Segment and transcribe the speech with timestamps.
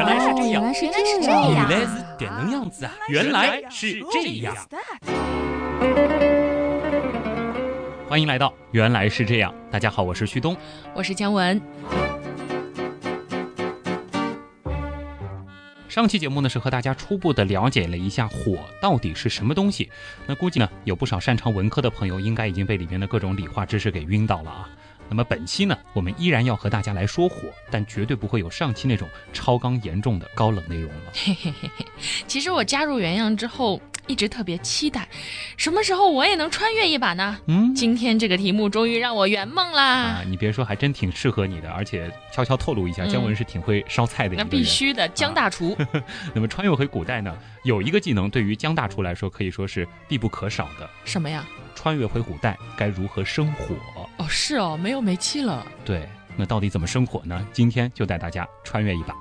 [0.00, 2.92] 原来是这样，原来是原来是这样，原来是这样子啊！
[3.10, 4.56] 原来是这样。
[8.08, 9.54] 欢迎来到原来是这样。
[9.70, 10.56] 大家好，我是旭东。
[10.94, 11.60] 我是姜文。
[15.86, 19.90] 上期节目呢是和大家初步的了解了一下火到底是什么东西。
[20.26, 24.66] 那估计呢有不少擅长文科的朋友应该已经被里面的各种理化知识给晕倒了啊。
[25.10, 31.12] 那么本期呢我们依然要和大家来说火，但绝对不会有上期那种超纲严重的高冷内容了。
[31.12, 31.84] 嘿嘿嘿嘿，
[32.28, 33.80] 其实我加入原样之后，
[34.10, 35.08] 一直特别期待，
[35.56, 37.38] 什么时候我也能穿越一把呢？
[37.46, 39.84] 嗯今天这个题目终于让我圆梦啦！
[39.84, 44.50] 啊，你别说，还真挺适合你的，而且悄悄透露一下，嗯姜文是挺会烧菜的一个那。
[44.50, 45.76] 必须的，姜大厨。
[46.34, 50.90] 那么穿越回古代呢，有一个技能对于姜大厨来说可以说是必不可少的。
[51.04, 51.46] 什么呀？
[51.76, 53.76] 穿越回古代该如何生火？
[54.18, 55.64] 哦，是哦，没有煤气了。
[55.84, 57.46] 对，那到底怎么生火呢？
[57.52, 59.14] 今天就带大家穿越一把。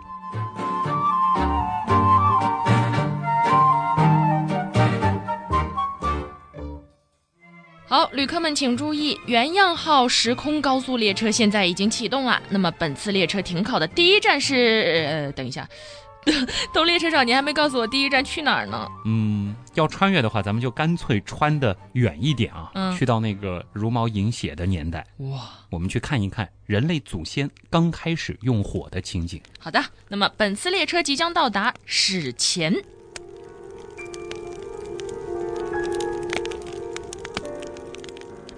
[7.90, 12.40] 好，旅客们请注意，原样号时空高速列车现在已经启动了。
[12.50, 15.08] 那么本次列车停靠的第一站是……
[15.10, 15.68] 呃，等一下，
[16.72, 18.88] 都列车长，你还没告诉我第一站去哪儿呢？
[19.08, 29.42] 嗯，要穿越的话，咱们就干脆穿的远一点啊，嗯去到那个茹毛饮血的年代，哇，我们去看一看人类祖先刚开始用火的情景。
[29.58, 32.72] 好的，那么本次列车即将到达史前。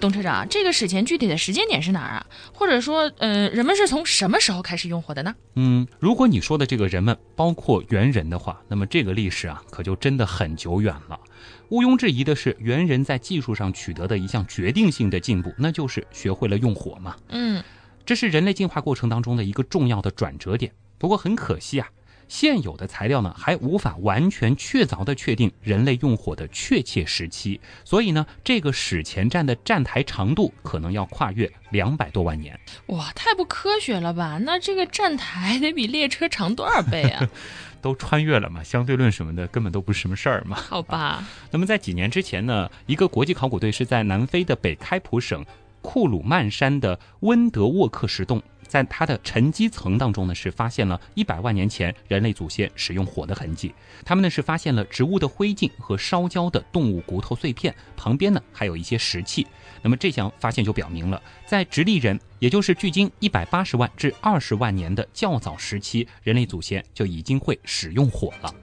[0.02, 2.26] 董车长，这个史前具体的时间点是哪儿啊？
[2.52, 5.32] 或者说，呃，人们是从什么时候开始用火的呢？
[5.54, 11.20] 嗯，如果你说的这个人们包括猿人的话，那么这个历史啊，可就真的很久远了。
[11.68, 17.14] 毋庸置疑的是，猿人在技术上取得的一项决定性的进步，那就是学会了用火嘛。
[17.28, 17.62] 嗯，
[18.04, 20.72] 这是人类进化过程当中的一个重要的转折点。
[20.98, 21.86] 不过很可惜啊，
[22.32, 32.58] 现有的材料呢还无法完全确凿地确定人类用火的确切时期，所以呢，这个史前站的站台长度可能要跨越两百多万年。
[32.86, 34.38] 哇，太不科学了吧？
[34.44, 37.28] 那这个站台得比列车长多少倍啊？
[37.82, 40.56] 都穿越了嘛，相对论什么的根本都不是什么事儿嘛。
[40.56, 45.44] 好吧，那么在几年之前呢，一个国际考古队是在南非的北开普省
[45.82, 53.74] 库鲁曼山的温德沃克石洞，在它的沉积层当中呢，是发现了一百万年前人类祖先使用火的痕迹。
[54.02, 59.46] 他们呢是发现了植物的灰烬和烧焦的动物骨头碎片，旁边呢还有一些石器。
[59.82, 68.54] 那么这项发现就表明了，在直立人，也就是距今一百八十万至二十万年的较早时期，人类祖先就已经会使用火了。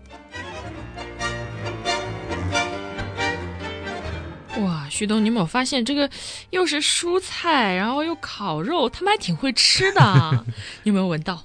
[4.90, 6.10] 旭东，你有没有发现这个
[6.50, 10.46] 又是蔬菜，然后又烤肉，他们还挺会吃的？
[10.84, 11.44] 你有没有闻到？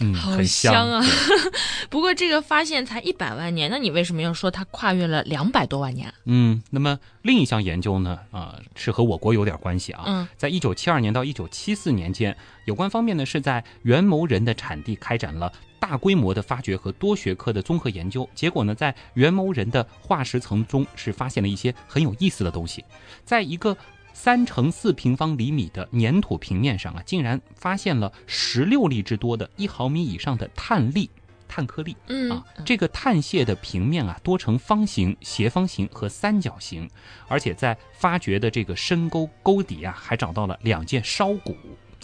[0.00, 1.52] 嗯，好很香啊对
[1.90, 6.12] 不过这个发现才一百万年，那你为什么要说它跨越了两百多万年？
[6.24, 10.04] 嗯，那么另一项研究呢，啊、是和我国有点关系啊。
[10.06, 12.36] 嗯，在一九七二年到一九七四年间，
[12.66, 18.28] 有关方面呢是在元谋人的产地开展了大规模的发掘和多学科的综合研究。
[18.34, 22.84] 结果呢，在元谋人的化石层中是发现了一些很有意思的东西，
[23.24, 23.76] 在一个。
[24.20, 31.08] 三乘四平方厘米的粘土平面上啊，竟然发现了十六粒之多的一毫米以上的碳粒、
[31.46, 31.96] 碳颗粒。
[32.08, 36.90] 嗯啊，这个碳屑的平面啊，多呈方形、斜方形和三角形，
[37.28, 41.56] 而且在发掘的这个深沟沟底啊，还找到了两件烧骨，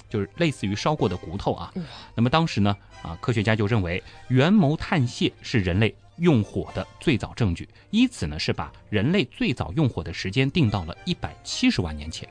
[0.09, 1.75] 就是类似于烧过的骨头啊。
[2.15, 12.29] 那么当时呢，啊，科学家就认为元谋碳屑是人类用火的最早证据，以此呢是把人类最早用火的时间定到了一百七十万年前。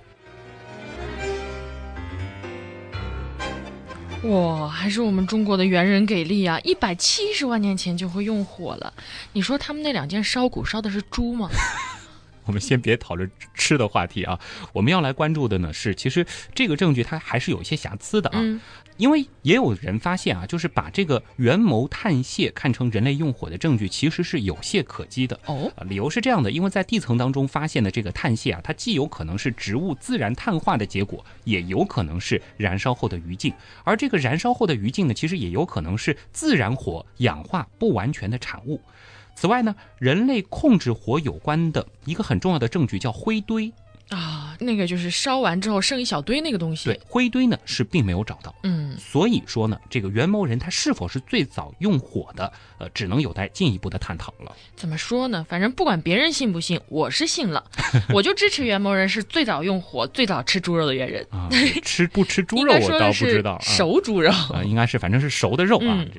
[4.23, 6.57] 哇，还是我们中国的猿人给力啊！
[6.63, 8.93] 一百七十万年前就会用火了。
[9.33, 11.49] 你说他们那两件烧骨烧的是猪吗？
[12.45, 14.39] 我们先别讨论吃的话题啊，
[14.73, 18.39] 我们要来关注的呢是，其实这个证据它还是有一些瑕疵的啊。
[18.39, 18.59] 嗯
[18.97, 25.39] 因为也有人发现啊，就是把这个元谋碳屑看成人类用火的证据，其实是有懈可击的。
[25.47, 33.51] 哦，啊，理由是这样的，因为在地层当中发现的这个碳屑啊，它既有可能是植物自然碳化的结果，也有可能是燃烧后的余烬。
[33.83, 38.79] 而这个燃烧后的余烬呢，其实也有可能是自然火氧化不完全的产物。
[39.35, 43.71] 此外呢，人类控制火有关的一个很重要的证据叫灰堆。
[44.09, 46.85] 啊，那个就是烧完之后剩一小堆那个东西。
[46.85, 48.53] 对，灰堆呢是并没有找到。
[48.61, 54.55] 嗯，所以说呢，这个元谋人他是否是最早用火的，呃，只能有待进一步的探讨了。
[54.75, 55.43] 怎么说呢？
[55.49, 57.63] 反正不管别人信不信，我是信了，
[58.13, 61.25] 我就支持元谋人是最早用火、最早吃猪肉的猿人。
[61.31, 61.49] 啊，
[61.81, 63.59] 吃不吃猪肉 我倒不知道啊。
[63.61, 64.29] 熟猪肉。
[64.29, 65.97] 啊，应该是反正是熟的肉啊。
[65.99, 66.11] 嗯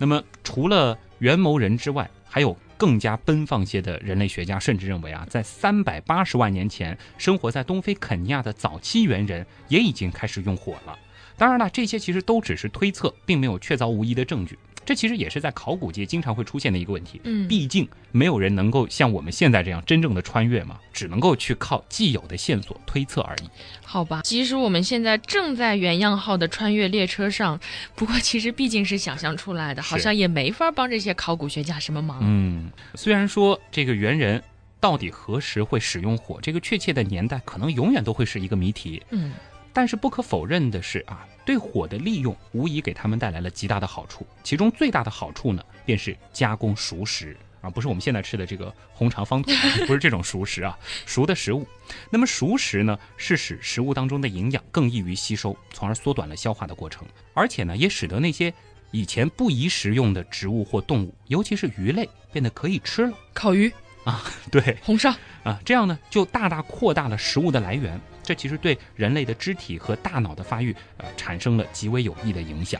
[0.00, 10.98] 那么除了元谋人之外，还有更加奔放些的人类学家甚至认为啊，在三百八十万年前，生活在东非肯尼亚的早期猿人也已经开始用火了。
[11.36, 14.58] 当然了，这些其实都只是推测，并没有确凿无疑的证据。
[14.88, 17.20] 这其实也是在考古界经常会出现的一个问题。
[17.24, 23.50] 嗯，毕竟没有人能够像我们现在这样真正的穿越嘛，只能够去靠既有的线索推测而已。
[23.84, 27.60] 好吧，即使我们现在正在原样号的穿越列车上，
[27.94, 32.20] 不过其实毕竟是想象出来的，好像也没法帮这些考古学家什么忙。
[32.22, 34.42] 嗯，虽然说这个猿人
[34.80, 39.02] 到底何时会使用火，这个确切的年代可能永远都会是一个谜题。
[39.10, 39.32] 嗯，
[39.72, 44.26] 但是不可否认的是啊，对火的利用无疑给他们带来了极大的好处。
[44.42, 49.50] 其中最大的好处呢，便是加工熟食啊，不是我们现在吃的这个红肠方土，
[49.86, 51.66] 不是这种熟食啊，熟的食物。
[52.10, 58.52] 那么熟食呢，是使食物当中的营养更易于吸收，从而缩短了消化的过程，而且呢，也使得那些
[58.90, 63.12] 以前不宜食用的植物或动物，尤其是鱼类，变得可以吃了。
[63.32, 63.72] 烤鱼
[64.04, 65.12] 啊、对，红烧，
[65.42, 72.78] 啊，这样呢就大大扩大了食物的来源，这其实对人类的肢体和大脑的发育，呃，产生了极为有益的影响。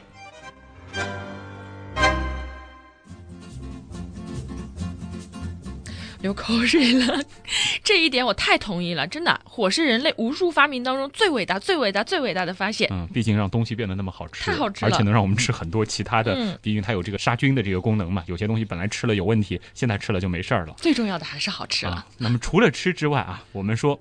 [6.20, 7.24] 流口水了。
[7.82, 12.86] 这一点我太同意了，真的，火是人类无数发明当中最伟大、最伟大、最伟大的发现。
[12.92, 18.22] 嗯，毕竟让东西变得那么好吃，太好吃了而且能让我们吃很多其他的，嗯毕竟它有这个杀菌的这个功能嘛。
[18.26, 20.74] 有些东西本来吃了有问题，现在吃了就没事儿了。
[20.76, 21.92] 最重要的还是好吃了。
[21.92, 22.06] 啊。
[22.18, 23.98] 那么除了吃之外啊，我们说，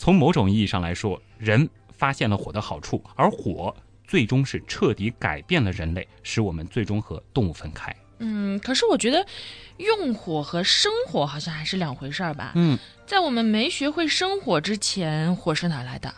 [0.00, 3.76] 从某种意义上来说，人发现了火的好处，而火
[4.08, 7.94] 最终是彻底改变了人类，使我们最终和动物分开。
[8.20, 9.26] 嗯，可是我觉得
[9.76, 12.52] 用火和生火好像还是两回事儿吧。
[12.54, 16.10] 嗯，在我们没学会生火之前，火是哪来的？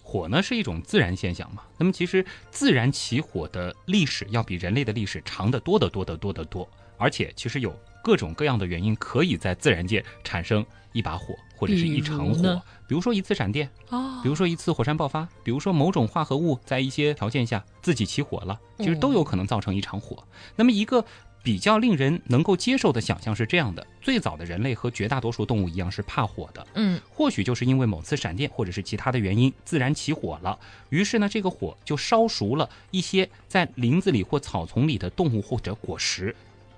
[0.00, 11.34] 火呢是一种自然现象嘛，那么其实自然起火的历史要比人类的历史长得多得多得多得多，而且其实有各种各样的原因可以在自然界产生一把火
[11.64, 20.22] 或者是一场火比如，比如说一次闪电，哦比如说一次火山爆发，比如说某种化合物在一些条件下自己起火了，其实都有可能造成一场火。
[20.56, 21.04] 那么一个
[21.42, 30.58] 比较令人能够接受的想象是这样的：最早的人类和绝大多数动物一样是怕火的，嗯，或许就是因为某次闪电或者是其他的原因自然起火了，
[30.88, 36.34] 于是呢，这个火就烧熟了一些在林子里或草丛里的动物或者果实，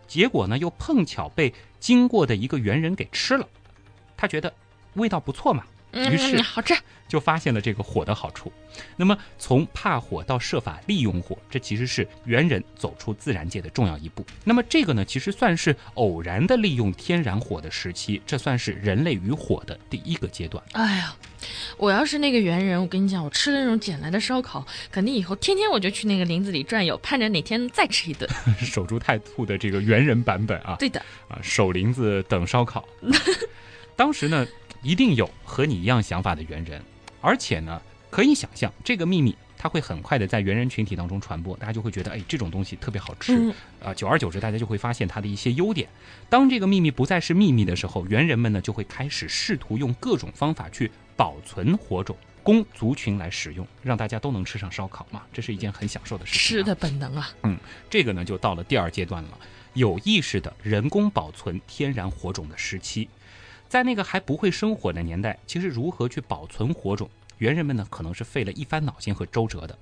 [0.09, 3.49] 结果呢又碰巧被经过的一个猿人给吃了，
[4.17, 4.53] 他觉得
[4.96, 6.75] 味道不错嘛，嗯于是好吃。
[7.08, 8.52] 就发现了这个火的好处。
[8.96, 14.26] 那么从怕火到设法利用火，这其实是猿人走出自然界的重要一步。
[14.43, 20.60] 那么这个呢，其实算是偶然的利用天然火的时期，这算是人类与火的第一个阶段。
[20.72, 21.14] 哎呀，
[21.76, 28.28] 我要是那个猿人，我跟你讲，我吃了那种捡来的烧烤，肯定以后天天我就去那个林子里转悠，盼着哪天再吃一顿。
[28.58, 32.84] 守株待兔的这个猿人版本啊，对的，啊，守林子等烧烤。
[33.94, 34.44] 当时呢，
[34.87, 36.81] 一定有和你一样想法的猿人，
[37.21, 43.37] 而且呢，可以想象这个秘密它会很快的在猿人群体当中传播，大家就会觉得，哎，这种东西特别好吃。
[43.37, 45.88] 嗯啊，久而久之，大家就会发现它的一些优点。
[46.29, 55.23] 当这个秘密不再是秘密的时候，猿人们呢就会开始试图用各种方法去保存火种，供族群来使用，让大家都能吃上烧烤嘛。
[55.33, 56.47] 这是一件很享受的事情、啊。
[56.47, 57.29] 吃的本能啊。
[57.43, 57.59] 嗯
[57.90, 59.31] 这个呢，就到了第二阶段了，
[59.75, 63.09] 有意识的人工保存天然火种的时期。
[63.76, 69.78] 在那个还不会生火的年代，其实如何去保存火种，猿人们呢可能是费了一番脑筋和周折的。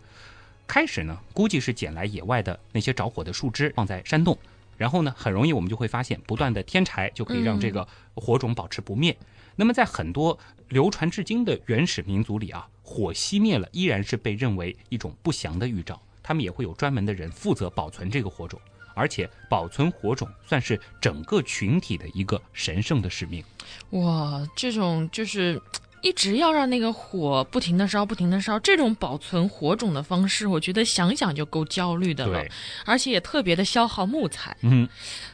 [0.66, 4.36] 开始呢，估计是捡来野外的那些着火的树枝放在山洞，
[4.76, 7.86] 然后呢，很容易我们就会发现，不断的添柴就可以让这个
[8.16, 9.16] 火种保持不灭。
[9.54, 10.36] 那么在很多
[10.70, 18.60] 流传至今的原始民族里啊，火熄灭了依然是被认为一种不祥的预兆，他们也会有专门的人负责保存这个火种。
[18.94, 23.44] 而且保存火种算是整个群体的一个神圣的使命。
[23.90, 25.60] 哇，这种就是
[26.00, 32.50] 一直要让那个火不停的烧，不停的烧，这种保存火种的方式，我觉得想想就够焦虑的了对，，
[32.84, 34.56] 而且也特别的消耗木材。
[34.62, 34.88] 嗯，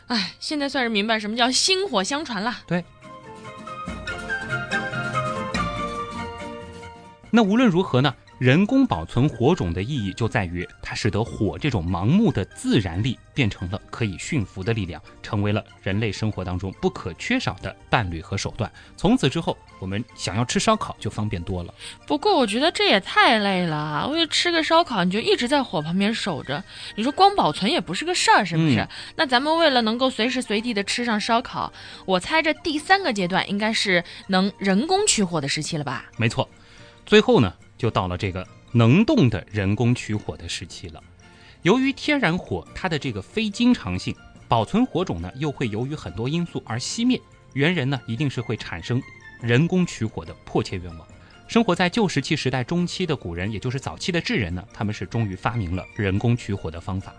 [0.07, 2.59] 哎，现在算是明白什么叫薪火相传了。
[2.67, 2.85] 对。
[7.33, 18.73] 那无论如何呢，人工保存火种的意义就在于，它使得火这种盲目的自然力变成了可以驯服的力量，成为了人类生活当中不可缺少的伴侣和手段。
[18.97, 21.75] 从此之后，我们想要吃烧烤就方便多了。
[22.07, 26.65] 不过我觉得这也太累了，为了吃个烧烤你就一直在火旁边守着，
[26.97, 28.81] 你说光保存也不是个事儿，是不是？
[28.81, 31.71] 嗯那咱们为了能够随时随地的吃上烧烤，
[32.07, 36.07] 我猜这第三个阶段应该是能人工取火的时期了吧？
[36.17, 36.49] 没错，
[37.05, 41.03] 最后呢，就到了这个能动的人工取火的时期了。
[41.63, 44.15] 由于天然火它的这个非经常性，
[44.47, 47.19] 保存火种呢又会由于很多因素而熄灭，
[47.55, 49.03] 猿人呢一定是会产生
[49.41, 51.09] 人工取火的迫切愿望。
[51.49, 57.15] 生活在旧石器时代中期的古人，也就是早期的智人呢，他们是终于发明了人工取火的方法。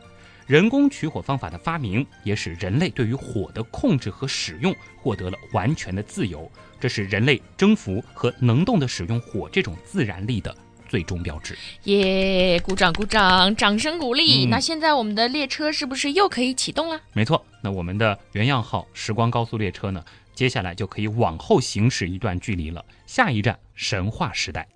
[0.51, 6.51] 人工取火方法的发明，也使人类对于火的控制和使用获得了完全的自由。
[6.77, 10.53] 这是人类征服和能动的使用火这种自然力的
[10.89, 11.57] 最终标志。
[11.85, 14.45] 耶、鼓掌鼓掌，掌声鼓励。
[14.45, 16.99] 嗯那现在我们的列车是不是又可以启动了？
[17.13, 20.03] 没错，那我们的原样号时光高速列车呢，
[20.35, 22.83] 接下来就可以往后行驶一段距离了。
[23.05, 24.67] 下一站神话时代。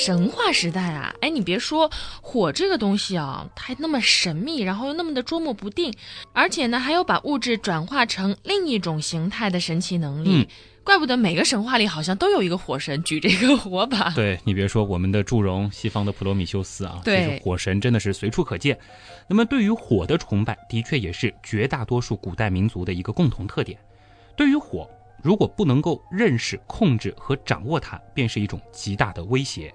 [0.00, 1.90] 神话时代啊，哎，你别说，
[2.22, 5.92] 火这个东西啊，它还那么神秘，然后又那么的捉摸不定，
[6.32, 10.30] 而且呢，还有把物质转化成另一种形态的神奇能力。
[10.38, 10.46] 嗯
[10.82, 14.10] 怪不得每个神话里好像都有一个火神举这个火把。
[14.10, 18.76] 对你别说，我们的祝融，西方的普罗米修斯啊，对火神真的是随处可见。
[19.28, 23.78] 那么对于火的崇拜，的确也是绝大多数古代民族的一个共同特点。
[24.34, 24.88] 对于火，
[25.22, 29.72] 如果不能够认识、控制和掌握它，便是一种极大的威胁。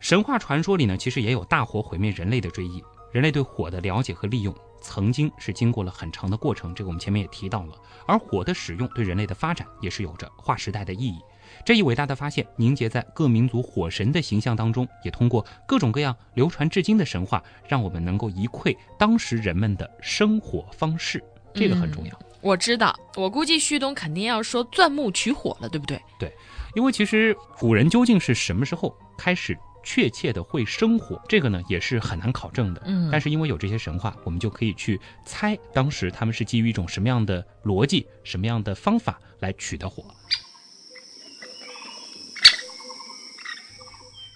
[0.00, 2.82] 神话传说里呢，其实也有大火毁灭人类的追忆。
[3.12, 7.74] 人类对火的了解和利用，曾经是经过了很长的过程，这个我们前面也提到了。
[8.06, 11.18] 而火的使用对人类的发展也是有着划时代的意义。
[11.64, 22.12] 这一伟大的发现凝结在各民族火神的形象当中，也通过各种各样流传至今的神话，让我们能够一窥当时人们的生活方式，这个很重要。
[22.40, 26.00] 我知道，我估计旭东肯定要说钻木取火了，对不对？
[26.18, 26.32] 对
[26.74, 32.82] 因为其实古人究竟是什么时候开始确切的会生火，这个呢也是很难考证的。
[32.84, 40.04] 嗯但是因为有这些神话，我们就可以去猜当时他们是基于一种什么样的逻辑、什么样的方法来取的火。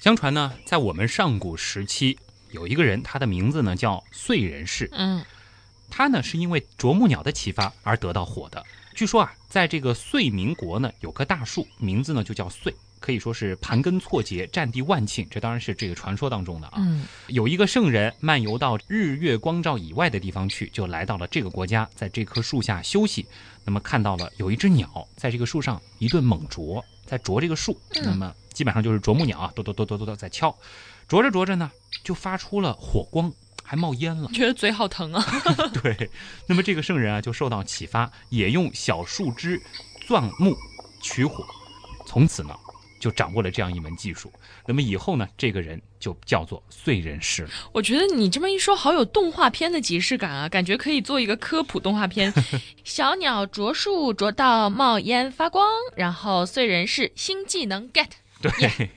[0.01, 2.19] 相传呢，在我们上古时期，
[2.51, 4.89] 有一个人，他的名字呢叫燧人氏。
[4.93, 5.25] 嗯，
[5.95, 8.65] 他呢是因为啄木鸟的启发而得到火的。
[8.95, 15.27] 据说啊，在这个遂民国呢，有棵大树，名字呢就叫遂，可以说是盘根错节，占地万顷。
[15.29, 16.75] 这当然是这个传说当中的啊。
[16.79, 23.27] 嗯，有一个圣人漫游到日月光照以外的地方去，就来到了这个国家，在这棵树下休息。
[23.65, 27.79] 那么看到了有一只鸟在这个树上一顿猛啄，在啄这个树。
[27.97, 30.55] 嗯那么基本上就是啄木鸟啊，哆哆哆哆哆哆在敲，
[31.09, 31.71] 啄着啄着呢，
[32.05, 33.33] 就发出了火光，
[33.73, 34.29] 还冒烟了。
[34.35, 35.25] 觉得嘴好疼啊。
[35.83, 36.11] 对，
[36.47, 39.59] 那么这个圣人啊，就受到启发，也用小树枝
[40.07, 40.55] 钻木
[41.01, 41.43] 取火，
[42.07, 42.55] 从此呢，
[43.01, 44.31] 就掌握了这样一门技术。
[44.67, 47.51] 那么以后呢，这个人就叫做燧人氏了。
[47.73, 52.31] 我觉得你这么一说，好有动画片的即视感啊，感觉可以做一个科普动画片。
[52.85, 58.09] 小鸟啄树啄到冒烟发光，然后燧人氏新技能 get。
[58.43, 58.91] 对，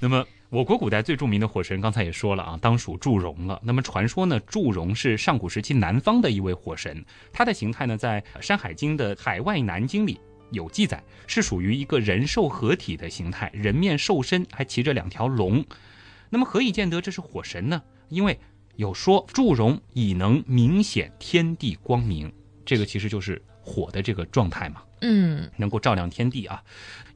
[0.00, 3.58] 那么我国古代最著名的火神，刚才也说了啊，当属祝融了。
[3.64, 10.20] 那么传说呢，祝融是上古时期南方的一位火神，他的形态呢，在《山海经》的《海外南经》里。
[10.50, 15.64] 有记载，是属于一个人兽合体的形态，人面兽身，还骑着两条龙。
[16.28, 17.82] 那么何以见得这是火神呢？
[18.10, 18.38] 因为
[18.76, 22.30] 有说祝融已能明显天地光明，
[22.66, 24.82] 这个其实就是火的这个状态嘛。
[25.00, 26.62] 嗯，能够照亮天地啊。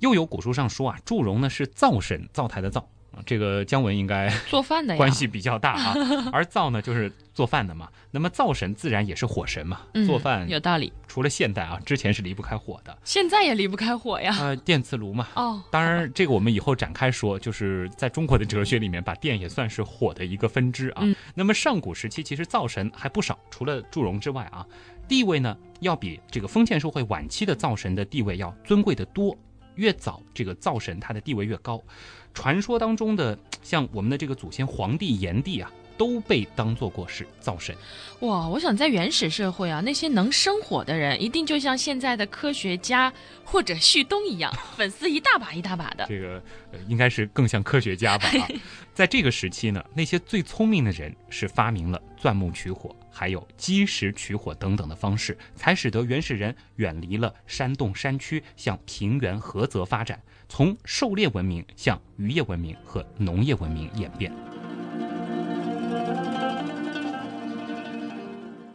[0.01, 2.89] 又有古书上说啊，祝融呢是灶神，灶台的灶，
[3.25, 4.97] 这个姜文应该 做饭的。
[4.97, 5.95] 关系比较大啊。
[6.33, 14.37] 而灶呢就是做饭的嘛，那么灶神自然也是火神嘛，嗯做饭有道理，除了现代啊，之前是离不开火的，现在也离不开火呀。
[14.41, 15.29] 呃，电磁炉嘛。
[15.35, 21.03] 哦，当然，这个我们以后展开说，就是在中国的哲学里面，把电也算是火的一个分支啊。
[21.03, 24.67] 嗯那么上古时期，其实灶神还不少，除了祝融之外啊，
[25.07, 29.37] 地位呢要比这个封建社会晚期的灶神的地位要尊贵的多。
[29.77, 31.83] 越早，这个灶神他的地位越高。
[32.35, 37.75] 传说当中的像我们的这个祖先黄帝、炎帝啊，都被当做过是灶神。
[38.21, 43.11] 哇，我想在原始社会啊，那些能生火的人，一定就像现在的科学家
[43.43, 46.05] 或者旭东一样，粉丝一大把一大把的。
[46.07, 46.43] 这个
[46.73, 48.29] 呃，应该是更像科学家吧？
[48.39, 48.49] 啊，
[48.93, 60.21] 在这个时期呢，那些最聪明的人是发明了钻木取火，还有积石取火等等的方式，才使得原始人远离了山洞山区，向平原河泽发展，
[60.51, 64.31] 从狩猎文明向渔业文明和农业文明演变。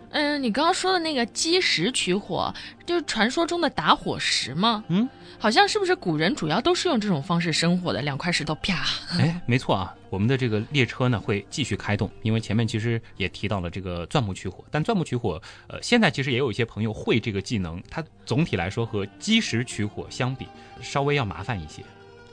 [0.10, 2.52] 嗯，你刚刚说的那个积石取火，
[2.84, 4.84] 就是传说中的打火石吗？
[4.88, 5.08] 嗯，
[5.42, 8.00] 好像是不是古人主要都是用这种方式生火的？
[8.04, 8.86] 两块石头啪。
[9.18, 20.46] 哎，没错啊，我们的这个列车呢会继续开动，因为前面其实也提到了这个钻木取火，但钻木取火，呃，现在其实也有一些朋友会这个技能，它总体来说和基石取火相比
[20.80, 21.82] 稍微要麻烦一些。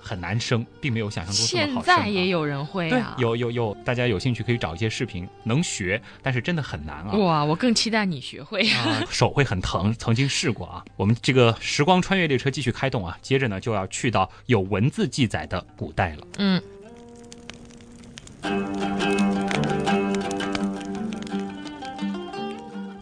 [0.08, 1.94] 很难生，并没有想象中这么好生。
[1.94, 7.12] 现在也有人会啊，有有有，大家有兴趣可以找一些视频，能学，但是真的很难啊。
[7.12, 10.82] 哇，我更期待你学会啊，手会很疼， 曾经试过啊。
[10.96, 16.26] 我们这个时光穿越列车继续开动啊，接着呢就要去到有文字记载的古代了。
[16.38, 16.62] 嗯。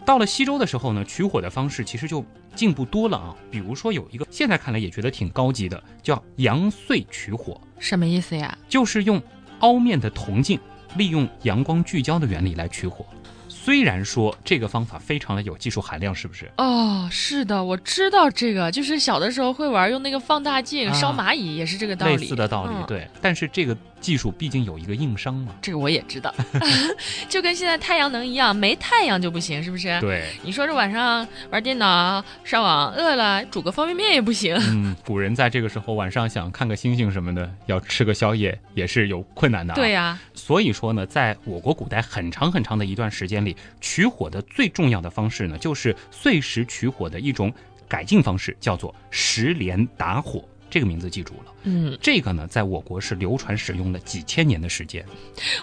[0.07, 2.23] 到了西周的时候呢，取火的方式其实就
[2.55, 3.35] 进步多了啊。
[3.51, 7.59] 比如说有一个现在看来也觉得挺高级的，叫阳燧取火。
[7.77, 8.57] 什么意思呀？
[8.69, 9.21] 就是用
[9.59, 10.57] 凹面的铜镜，
[10.95, 13.05] 利用阳光聚焦的原理来取火。
[13.49, 16.49] 虽然说这个方法非常的有技术含量，是不是？
[16.57, 22.15] 哦，是的，我知道这个，就是小的时候会玩用那个放大镜烧蚂蚁，也是这个道理。
[22.15, 23.05] 类似的道理，对。
[23.21, 23.75] 但是这个。
[23.99, 26.33] 技术毕竟有一个硬伤嘛，这个我也知道，
[27.27, 29.99] 就跟现在太阳能一样，没太阳就不行，是不是？
[29.99, 34.55] 对，你说这晚上玩电脑、上网，饿了煮个方便面也不行。
[34.69, 39.73] 嗯，古人在这个时候晚上想看个星星什么的，要吃个宵夜也是有困难的。
[39.73, 47.51] 对呀，所以说呢，在我国古代很长很长的一段时间里，取火的最重要的方式呢，就是碎石取火的一种
[47.87, 50.43] 改进方式，叫做石连打火。
[50.77, 55.03] 这个名字记住了，嗯，这个呢，在我国是流传使用了几千年的时间。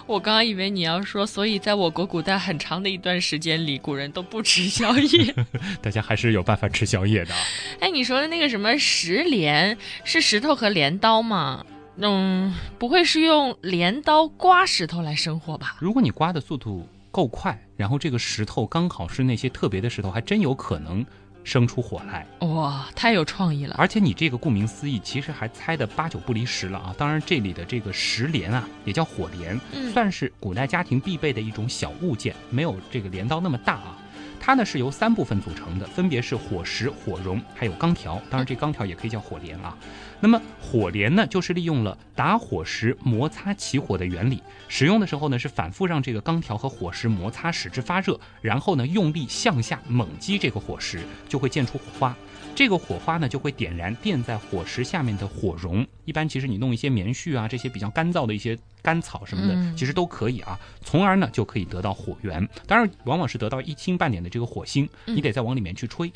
[0.05, 5.33] 我刚刚以为你要说，所以在我国古代很长的一段时间里，古人都不吃宵夜，
[5.81, 7.33] 大家还是有办法吃宵夜的。
[7.79, 11.65] 哎，你说的那个什么石镰，是石头和镰刀吗？
[11.95, 15.77] 嗯，不会是用镰刀刮石头来生火吧？
[15.79, 21.05] 如果你刮的速度够快，然后这个石头刚好是那些特别的石头，还真有可能。
[21.45, 23.75] 生出火来，哇，太有创意了！
[23.77, 26.93] 而且你这个顾名思义，其实还猜的八九不离十了啊。
[26.97, 29.57] 当然，这里的这个石镰啊，也叫火镰，
[29.93, 33.95] 算是古代家庭必备的一种小物件，没有这个镰刀那么大啊。
[34.39, 38.21] 它呢是由三部分组成的，分别是火石、火绒，还有钢条。
[38.29, 39.75] 当然，这钢条也可以叫火镰啊。
[40.19, 52.15] 那么火镰呢，就是利用了打火石摩擦起火的原理，使用的时候呢，是反复让这个钢条和火石摩擦，使之发热，然后呢，用力向下猛击这个火石，就会溅出火花。
[52.55, 55.85] 这个火花呢，就会点燃垫在火石下面的火绒。
[56.05, 60.57] 一般其实你弄一些棉絮啊，这些比较干燥的一些干草什么的，其实都可以啊。
[60.81, 62.47] 从而呢，就可以得到火源。
[62.65, 66.09] 当然，往往是得到一星半点的这个火星，你得再往里面去吹。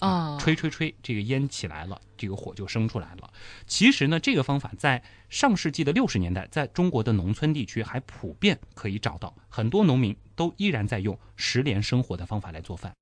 [0.00, 3.30] 啊，吹吹吹，这个烟起来了，这个火就生出来了。
[3.66, 12.92] 其实呢，这个方法在上世纪的六十年代，在中国的农村地区还普遍可以找到，很多农民都依然在用石连生火的方法来做饭。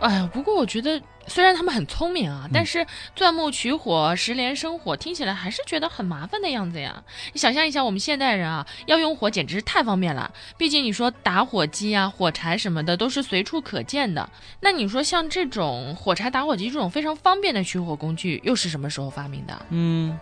[0.00, 7.02] 哎呀，不过我觉得虽然他们很聪明啊，但是钻木取火、石连生火听起来还是觉得很麻烦的样子呀。
[7.32, 10.30] 你想象一下，我们现代人啊，要用火简直是太方便了。
[10.58, 14.28] 毕竟你说打火机啊、火柴什么的都是随处可见的。
[14.60, 19.66] 那你说像这种火柴、打火机这种非常方便的取火工具，又是什么时候发明的？
[19.70, 20.16] 嗯，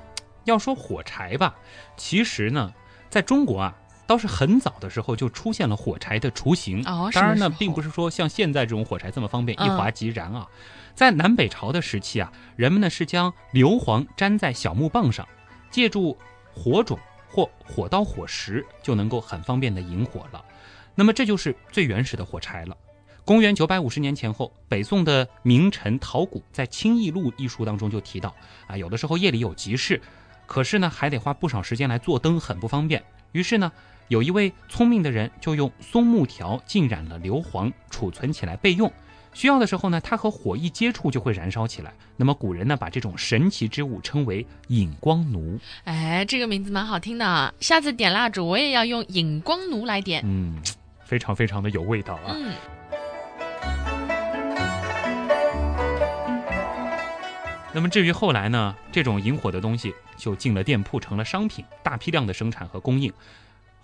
[0.45, 1.55] 要说火柴吧，
[1.97, 2.73] 其实呢，
[3.11, 3.75] 在中国啊。
[4.07, 10.47] 倒是很早的时候就出现了火柴的雏形，当然呢，并不是说像现在这种火柴这么方便，一划即燃啊。
[10.95, 15.27] 在南北朝的时期啊，人们呢是将硫磺粘在小木棒上，
[15.71, 16.17] 借助
[16.53, 20.45] 火种或火刀、火石就能够很方便的引火了。
[20.95, 22.77] 那么这就是最原始的火柴了。
[23.25, 28.35] 公元九百五十年前后，北宋的名臣陶谷在《清异录》一书当中就提到
[28.67, 30.01] 啊，有的时候夜里有急事，
[30.47, 33.03] 可是呢还得花不少时间来做灯，很不方便。
[33.33, 33.73] 于是呢。
[34.09, 38.93] 有一位聪明的人，就用松木条浸染了硫磺，储存起来备用。
[39.33, 41.93] 需要的时候呢，它和火一接触就会燃烧起来。
[42.17, 45.59] 那么古人呢，把这种神奇之物称为引光炉。
[45.85, 47.53] 哎，这个名字蛮好听的啊！
[47.59, 50.23] 下次点蜡烛，我也要用引光炉来点。
[50.25, 50.61] 嗯，
[51.05, 52.37] 非常非常的有味道啊。
[52.37, 52.53] 嗯。
[57.73, 63.13] 那么至于后来呢，这种引火的东西就进了店铺，成了商品，大批量的生产和供应，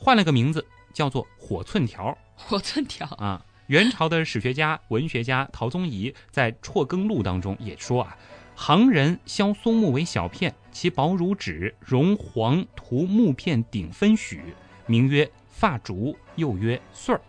[0.03, 3.45] 换了个名字叫做火寸条 火寸条，啊。
[3.67, 8.17] 元朝的史学家、文学家陶宗仪在《辍耕录》当中也说啊，
[8.57, 14.43] 行人削松木为小片，其薄如纸，容黄涂木片顶分许，
[14.87, 17.21] 名曰发竹，又曰穗儿，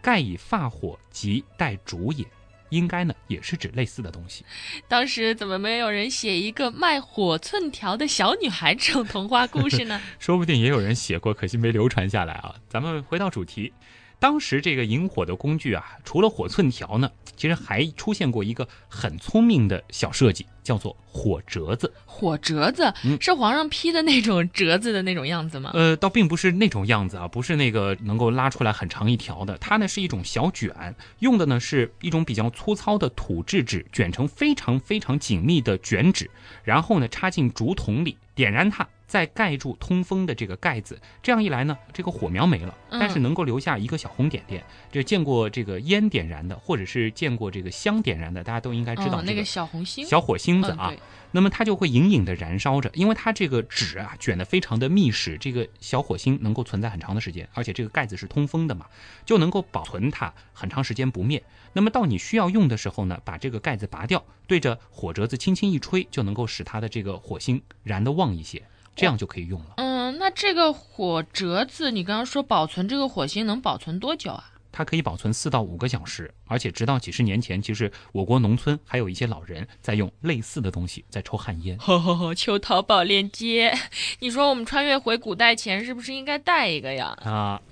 [0.00, 2.24] 盖以发火及带竹也。
[2.70, 4.44] 应该呢也是指类似的东西。
[4.86, 10.00] 当时怎么没有人写一个卖火寸条的小女孩这种童话故事呢？
[10.18, 12.54] 说不定也有人写过，可惜没流传下来啊。
[12.68, 13.72] 咱们回到主题。
[14.18, 21.92] 当时这个引火的工具啊，除了火寸条呢，其实还出现过一个很聪明的小设计，叫做火折子。
[22.04, 25.70] 火折子是皇上批的那种折子的那种样子吗？
[25.74, 36.28] 呃，倒并不是那种样子啊，不是那个能够拉出来很长一条的，它呢是一种小卷，用的呢是一种比较粗糙的土质纸，卷成非常非常紧密的卷纸，
[36.64, 38.86] 然后呢插进竹筒里，点燃它。
[39.08, 44.62] 再盖住通风的这个盖子，这样一来呢，这个火苗没了，但是能够留下一个小红点点。
[44.92, 50.92] 就见过这个烟点燃的，或者是见过这个香点燃的，大家都应该知道那个小红星、小火星子啊。
[51.30, 58.84] 那么它就会隐隐的燃烧着，因为它这个纸啊卷得非常的密实，这个小火星能够存在很长的时间，而且这个盖子是通风的嘛，
[59.24, 61.42] 就能够保存它很长时间不灭。
[61.72, 68.62] 那么到你需要用的时候呢，把这个盖子拔掉，对着火折子轻轻一吹，就能够使它的这个火星燃得旺一些。
[68.96, 69.74] 这样就可以用了。
[69.76, 74.52] 嗯，那这个火折子，你刚刚说保存这个火星能保存多久啊？
[74.72, 81.78] 它可以保存四到五个小时，而且直到几十年前，其实我国农村还有一些老人在用类似的东西在抽旱烟。
[81.78, 83.72] 呵 呵呵，求淘宝链接。
[84.18, 87.16] 你说我们穿越回古代前，是不是应该带一个呀？
[87.22, 87.62] 啊。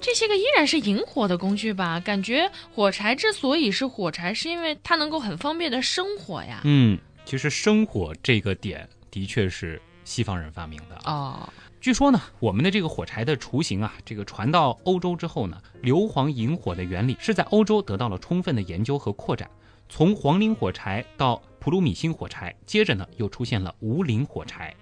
[0.00, 1.98] 这些个依然是引火的工具吧？
[2.00, 6.60] 感觉火柴之所以是火柴，是因为它能够很方便的生火呀。
[6.64, 11.48] 嗯，其实生火这个点的确是西方人发明的哦。
[11.80, 19.50] 据说呢，我们的这个火柴的雏形啊，这个传到欧洲之后呢，硫磺引火的原理是在欧洲得到了充分的研究和扩展。
[19.86, 24.74] 从黄磷火柴到普鲁米辛火柴，接着呢又出现了无磷火柴。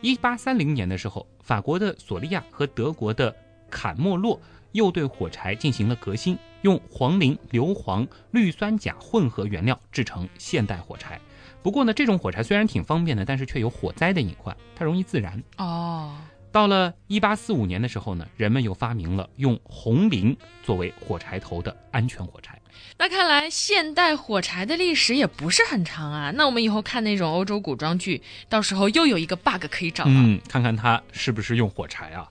[0.00, 3.34] 一八三零年的时候，法国的索利亚和德国的
[3.74, 11.20] 坎莫洛又对火柴进行了革新，用黄磷、硫磺、氯酸钾混合原料制成现代火柴。
[11.60, 15.42] 不过呢，这种火柴虽然挺方便的，但是却有火灾的隐患，它容易自燃。
[15.56, 16.14] 哦，
[16.52, 22.60] 到了一八四五年的时候呢，人们又发明了用红磷作为火柴头的安全火柴。
[22.98, 26.30] 那看来现代火柴的历史也不是很长啊。
[26.32, 30.10] 那我们以后看那种欧洲古装剧，到时候又有一个 bug 可以找了。
[30.12, 32.28] 嗯，看看它是不是用火柴啊？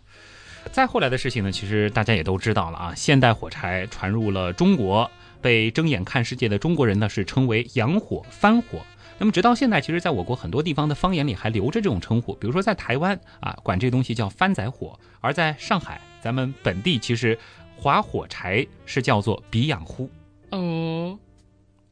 [0.72, 2.96] 再后来的事情呢，其实大家也都知道了啊。
[2.96, 5.10] 现代火柴传入了中国，
[5.42, 8.80] 被睁眼看世界的中国人呢是称为洋火、番火。
[9.20, 12.34] 那么直到现在，其实在我国很多地方的方言里还留着这种称呼。
[12.36, 17.38] 比如说在台湾啊，管这东西叫番仔火；而在上海，咱们本地其实
[17.78, 20.10] 划火柴是叫做鼻养呼。
[20.50, 21.18] 哦。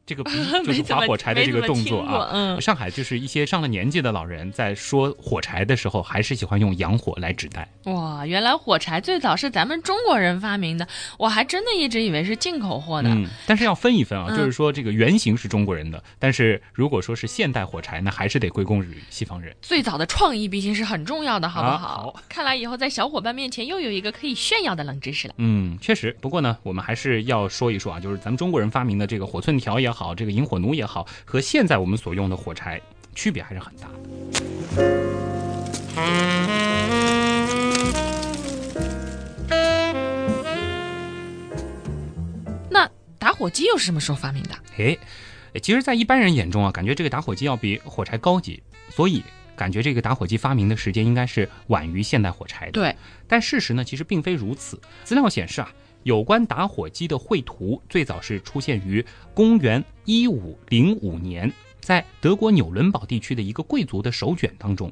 [0.04, 0.24] 这个
[0.64, 7.68] 就是划火柴的这个动作啊，嗯，上海就是一些上了年纪的老人在说火柴的时候，还是喜欢用洋火来指代。
[7.84, 10.86] 哇，原来火柴最早是咱们中国人发明的，
[11.18, 13.10] 我还真的一直以为是进口货呢。
[13.14, 19.54] 嗯，但是要分一分啊，就是说这个原型是中国人的，但是如果说是现代火柴，那还是得归功于西方人。
[19.62, 21.78] 最早的创意毕竟是很重要的，好不好？
[21.78, 25.34] 好，看来以后在小伙伴面前又有一个可以炫耀的冷知识了。
[25.38, 26.16] 嗯，确实。
[26.20, 30.72] 不过呢，我们还是要说一说啊，就是咱们中国人发明的这个火寸条也好，这个引火奴。
[30.72, 32.80] 也好，和现在我们所用的火柴
[33.14, 33.94] 区别还是很大的。
[42.70, 44.50] 那打火机又是什么时候发明的？
[44.78, 44.96] 哎，
[45.60, 49.22] 其实，在一般人眼中啊，感觉这个打火机要比火柴高级，所以
[49.54, 52.72] 感觉这个打火机发明的时间应该是晚于现代火柴的。
[52.72, 52.96] 对，
[53.28, 54.80] 但事实呢，其实并非如此。
[55.04, 55.70] 资料显示啊。
[56.02, 64.90] 有关打火机的绘图最早是出现于公元一五零五年，在德国纽伦堡地区的一个贵族的手卷当中。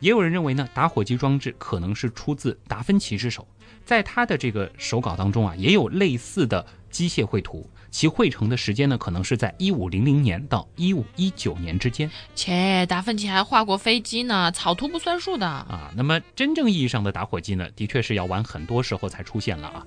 [0.00, 3.46] 也有人认为呢，打火机装置可能是出自达芬奇之手，
[3.84, 12.10] 在他的这个手稿当中啊，也有类似的机械绘图，其绘成的时间呢，可能是在一五零零年到一五一九年之间。
[12.34, 15.92] 切，达芬奇还画过飞机呢，草图不算数的啊。
[15.96, 19.86] 那么真正意义上的打火机呢，的确是要晚很多时候才出现了啊。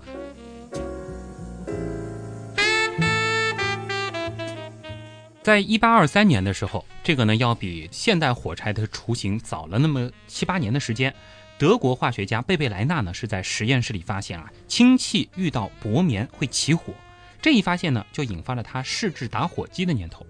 [5.46, 11.14] 在一八二三年的时候，这个呢要比现代火柴的雏形早了那么七八年的时间。
[11.60, 16.92] 德国化学家贝贝莱纳呢是在实验室里发现啊，氢气遇到薄棉会起火。
[17.44, 20.26] 这一发现呢，就引发了他试制打火机的念头。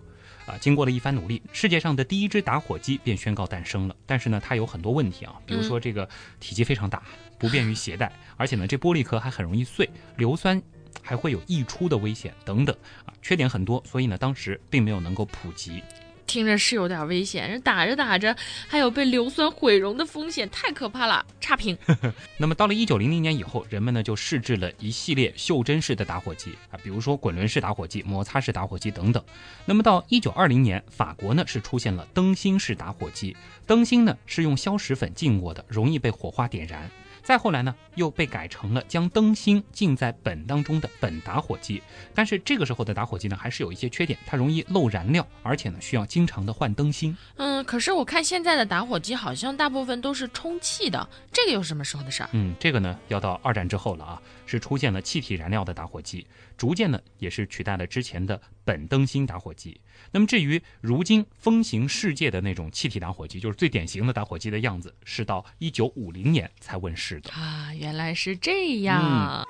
[0.45, 3.95] 啊，经过了一番努力，世界上的第一只打火机便宣告诞生了。
[4.05, 6.09] 但是呢，它有很多问题啊，比如说这个
[6.41, 7.01] 体积非常大，
[7.39, 10.61] 不便于携带， 而且呢，这玻璃壳还很容易碎，硫酸
[11.01, 15.81] 还会有溢出的危险等等啊，缺点很多，所以呢，当时并没有能够普及。
[16.27, 18.35] 听着是有点危险，人打着打着
[18.67, 21.23] 还有被硫酸毁容的风险，太可怕了。
[21.39, 21.77] 差评。
[22.37, 29.23] 那么到了一九零零年以后，人们呢就试制了一系列袖珍式的打火机啊，比如说滚轮式打火机、摩擦式打火机等等。
[29.65, 36.89] 那么到一九二零年，法国呢是出现了灯芯式打火机，灯芯呢是用硝石粉浸过的，容易被火花点燃。
[37.25, 41.81] 再后来呢，又被改成了将灯芯浸在苯当中的苯打火机。
[42.13, 47.17] 但是这个时候的打火机呢，还是有一些缺点，它容易漏燃料，而且呢需要经常的换灯芯。
[47.37, 52.29] 嗯，可是我看现在的打火机好像大部分都是充气的，这个又是什么时候的事儿？
[52.33, 56.27] 嗯，这个呢要到二战之后了啊，是出现了气体燃料的打火机，
[56.57, 59.79] 逐渐呢也是取代了之前的苯灯芯打火机。
[60.11, 67.73] 那么至于如今风行世界的那种气体打火机，就是最典型的打火机的样子，是到一九五零年才问世的啊。
[67.73, 69.45] 原来是这样。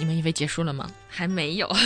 [0.00, 0.88] 你们以为结束了吗？
[1.08, 1.68] 还没有。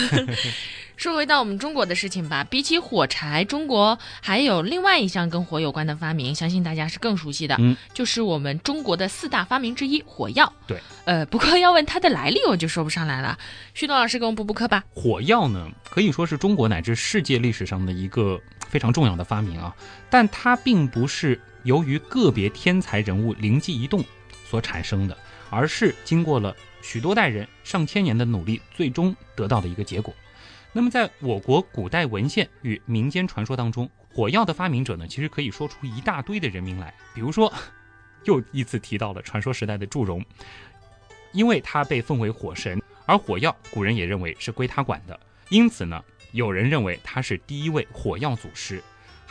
[1.03, 10.53] 说回到我们中国的事情吧，比起火柴，中国还有另外一项跟火有关的发明，相信大家是更熟悉的，嗯，就是我们中国的四大发明之一——火药。
[10.65, 13.37] 对，呃，不过要问它的来历，我就说不上来了。
[13.73, 14.81] 旭东老师给我们补补课吧。
[14.95, 18.39] 火药呢，可以说是中国乃至世界历史上的一个
[18.69, 19.75] 非常重要的发明啊，
[20.09, 24.01] 但它并不是由于个别天才人物灵机一动
[24.49, 25.17] 所产生的，
[25.49, 30.13] 而是经过了许多代人、上千年的努力，最终得到的一个结果。
[30.75, 36.91] 那么，在我国古代文献与民间传说当中，火药的发明者呢，其实可以说出一大堆的人名来。
[37.13, 37.53] 比如说，
[38.23, 40.25] 又一次提到了传说时代的祝融，
[41.31, 48.81] 因为他被奉为火神，而火药古人也认为是归他管的，因此呢，有人认为他是第一位火药祖师。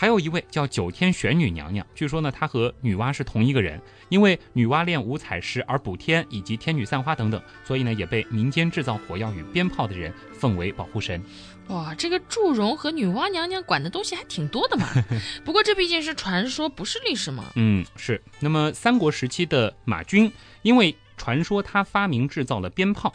[0.03, 11.23] 还有一位叫九天玄女娘娘，据说呢，她和女娲是同一个人，因为女娲炼五彩石而补天，以及天女散花等等，所以呢，也被民间制造火药与鞭炮的人奉为保护神。
[11.69, 14.89] 哇，这个祝融和女娲娘娘管的东西还挺多的嘛。
[15.47, 17.53] 不过这毕竟是传说，不是历史嘛。
[17.55, 18.21] 嗯，是。
[18.41, 23.09] 那么三国时期的马钧，因为传说他发明制造了鞭炮；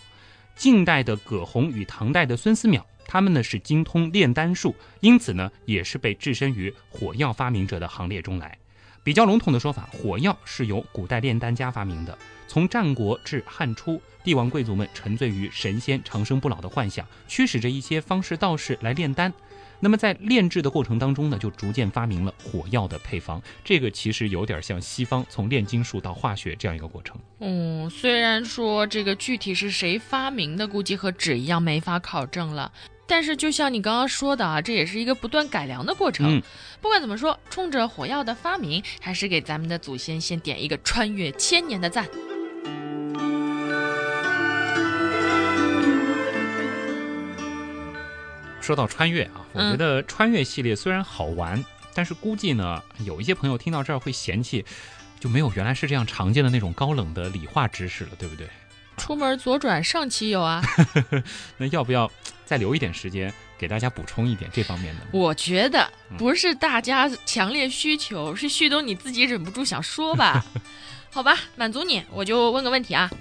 [0.55, 2.81] 晋代的葛洪与唐代的孙思邈。
[3.07, 8.57] 他们呢是精通炼丹术，因此呢也是被置身于火药发明者的行列中来。
[9.03, 12.17] 比较笼统的说法，火药是由古代炼丹家发明的。
[12.45, 19.33] 从战国至汉初，帝王贵族们沉醉于神仙长生不老的幻想，驱使着一些方士道士来炼丹。
[19.79, 23.41] 那么在炼制的过程当中呢，就逐渐发明了火药的配方。
[23.63, 27.15] 这个其实有点像西方从炼金术到化学这样一个过程。
[27.39, 32.71] 嗯，虽然说这个具体是谁发明的，估计和纸一样没法考证了。
[33.07, 36.43] 但是，就像你刚刚说的啊，这也是一个不断改良的过程。
[36.81, 42.05] 不管怎么说，冲着火药的发明，还是给咱们的祖先先点一个穿越千年的赞。
[48.61, 54.65] 说到穿越啊，我觉得穿越系列虽然好玩，但是估计呢，有一些朋友听到这儿会嫌弃，
[55.17, 58.45] 就没有原来是这样常见的那种高冷的理化知识了，对不对？
[58.97, 60.61] 出门左转上期有啊，
[61.57, 62.11] 那要不要
[62.47, 65.01] 再留一点时间给大家补充一点这方面的？
[65.11, 70.45] 我觉得不是大家强烈需求，是旭东你自己忍不住想说吧？
[71.11, 73.11] 好吧，满足你，我就问个问题啊，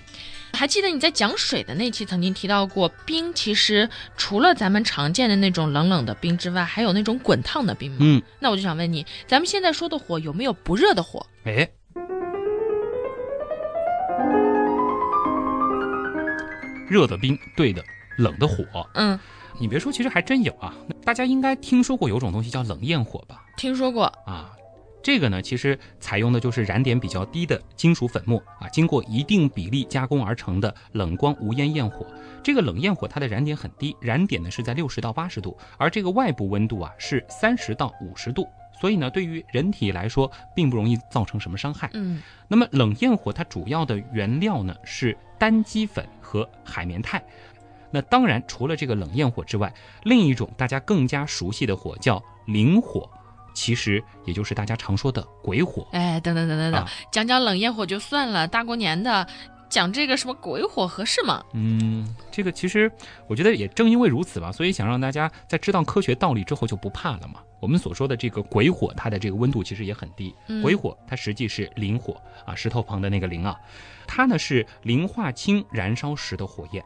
[0.53, 7.99] 还记得你在讲水的那期曾经提到过，冰其实除了咱们常见的那种冷冷的冰之外，还有那种滚烫的冰吗？
[8.01, 11.27] 嗯，那我就想问你，咱们现在说的火有没有不热的火？
[11.45, 11.69] 哎。
[16.89, 17.83] 热的冰对的
[18.17, 19.19] 冷的火，嗯，
[19.59, 20.75] 你别说，其实还真有啊。
[21.05, 23.45] 大家应该听说过有种东西叫冷焰火吧？
[23.57, 24.53] 听说过啊。
[25.03, 32.05] 这个呢，其实采用的就是燃点比较低的金属粉末啊，经过一定比例加工而成的冷光无烟焰火。
[32.43, 38.49] 这个冷焰火它的燃点很低，燃点呢是在六十到八十度，而这个外部温度啊是三十到五十度，
[38.81, 41.89] 所以呢对于人体来说并不容易造成什么伤害。
[41.93, 46.05] 嗯，那么冷焰火它主要的原料呢是单基粉。
[46.27, 47.23] 和海绵钛，
[47.97, 53.09] 那当然除了这个冷焰火之外，另一种大家更加熟悉的火叫灵火，
[53.55, 55.89] 其实也就是大家常说的鬼火。
[55.93, 59.27] 哎，等等等等等，讲讲冷焰火就算了，大过年的，
[59.71, 61.43] 讲这个什么鬼火合适吗？
[61.55, 62.93] 嗯，这个其实
[63.29, 67.41] 我觉得也正因为如此吧，所以想让大家在知道科学道理之后就不怕了嘛。
[67.61, 70.35] 我们所说的这个鬼火，它的这个温度其实也很低。
[70.49, 73.59] 嗯鬼火它实际是磷火啊，石头旁的那个磷啊，
[74.07, 76.85] 它呢是磷化氢燃烧时的火焰。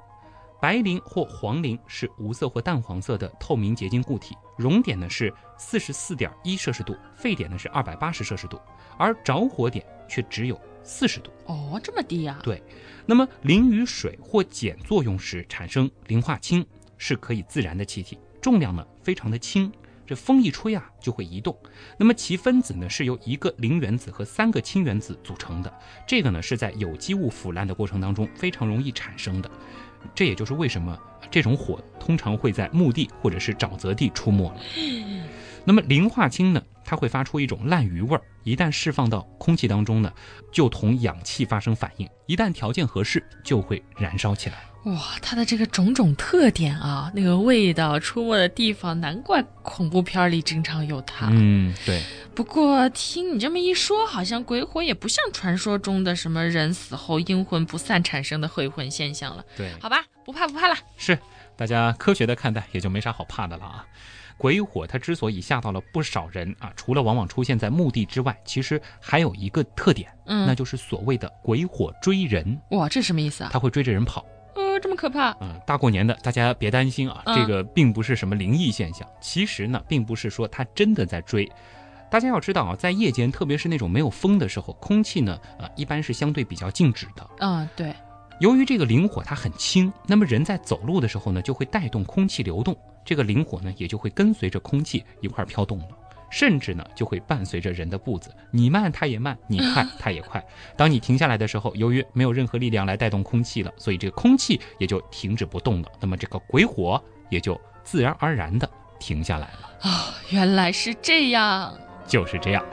[0.61, 8.61] 白磷或黄磷是无色或淡黄色的透明结晶固体，熔点呢是四十四点一摄氏度，沸点呢是二百八十摄氏度，
[8.99, 11.31] 而着火点却只有四十度。
[11.46, 12.62] 哦，这么低呀、对，
[13.07, 16.64] 那么磷与水或碱作用时产生磷化氢，
[16.99, 19.73] 是可以自燃的气体，重量呢非常的轻，
[20.07, 21.57] 这风一吹啊就会移动。
[21.96, 25.73] 那么其分子呢是由一个磷原子和三个氢原子组成的，
[26.07, 29.51] 这个呢是在有机物腐烂的过程当中非常容易产生的。
[30.15, 30.99] 这也就是为什么
[31.31, 34.61] 这种火通常会在墓地或者是沼泽地出没了。
[35.65, 40.13] 那么磷化氢呢，它会发出一种烂鱼味儿，一旦释放到空气当中呢，
[40.51, 44.70] 就同氧气发生反应，一旦条件合适，就会燃烧起来。
[44.85, 51.29] 哇，它的这个种种特点啊，那个味道，出没的地方，难怪恐怖片里经常有它。
[51.31, 52.03] 嗯，对，
[52.35, 59.45] 不过听你这么一说，好像鬼火也不像传说中的什么人死后阴魂不散产生的鬼魂现象了。
[59.55, 60.75] 对，好吧，不怕不怕了。
[60.97, 61.19] 是
[61.57, 63.85] 大家科学的看待，也就没啥好怕的了啊。
[64.38, 73.51] 鬼火它之所以吓到了不少人啊，除了往往出现在墓地之外，其实还有一个特点，那嗯，就是所谓的鬼火追人，哇，这什么意思啊？
[73.53, 74.25] 它会追着人跑。
[74.71, 75.31] 呃，这么可怕？
[75.41, 79.09] 嗯，大过年的，大家别担心啊，嗯这个并不是什么灵异现象。
[79.21, 81.51] 其实呢，并不是说它真的在追。
[82.11, 87.29] 大家要知道啊，在夜间，特别是那种没有风的时候，空气呢，呃，一般是相对比较静止的。
[87.39, 87.95] 嗯，对，
[88.41, 95.89] 由于这个灵火它很轻，那么人在走路的时候呢，就会带动空气流动，这个灵火呢也就会跟随着空气一块儿飘动了，
[96.31, 100.43] 甚至呢就会伴随着人的步子，你慢它也慢，你快 它也快。
[100.77, 111.75] 当你停下来的时候，由于没有任何力量来带动空气了，所以这个空气也就停止不动了，那么这个鬼火也就自然而然的停下来了，啊、原来是这样。
[112.07, 112.64] 就是这样。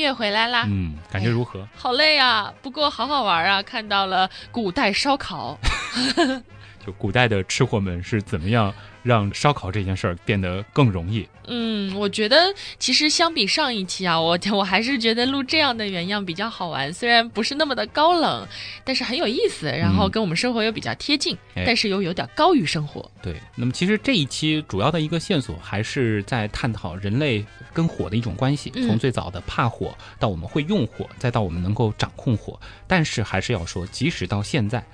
[0.00, 0.64] 越回来啦。
[0.66, 1.66] 嗯，感觉如何？
[1.76, 3.62] 好累啊，不过好好玩啊！
[3.62, 5.58] 看到了古代烧烤，
[6.84, 11.26] 就古代的吃货们是怎么样让烧烤这件事儿变得更容易？
[11.52, 12.36] 嗯，我觉得
[12.78, 18.46] 其实相比上一期啊，我 我还是觉得录这样的原样比较好玩，虽然不是那么的高冷，
[18.84, 23.10] 但是很有意思，然后嗯跟我们生活又比较贴近，哎但是又有点高于生活。
[23.20, 32.58] 对，那么其实这一期主要的一个线索还是在探讨人类跟火的一种关系，嗯从最早的怕火到我们会用火，再到我们能够掌控火。
[32.86, 34.84] 但是还是要说，即使到现在，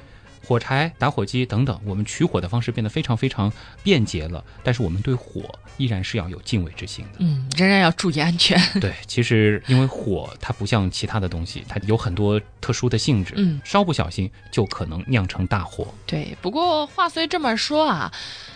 [0.46, 5.42] 火柴、打火机等等，我们取火的方式变得非常非常便捷了，但是我们对火
[5.76, 7.18] 依然是要有敬畏之心的。
[7.18, 8.56] 嗯，仍然要注意安全。
[8.80, 15.92] 对，其实因为火它不像其他的东西，它有很多特殊的性质，嗯，稍不小心就可能酿成大火。
[16.06, 18.12] 对，不过话虽这么说啊，